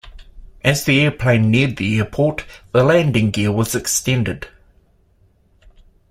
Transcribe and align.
As 0.63 0.83
the 0.83 0.99
airplane 0.99 1.51
neared 1.51 1.77
the 1.77 1.99
airport, 1.99 2.43
the 2.71 2.83
landing 2.83 3.29
gear 3.29 3.51
was 3.51 3.75
extended. 3.75 4.47